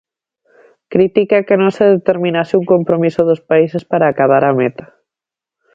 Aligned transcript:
Critica 0.93 1.45
que 1.47 1.59
non 1.61 1.71
se 1.77 1.85
determinase 1.95 2.53
un 2.61 2.65
compromiso 2.73 3.21
dos 3.29 3.41
países 3.51 3.83
para 3.91 4.05
acadar 4.11 4.43
a 4.47 4.55
meta. 4.59 4.85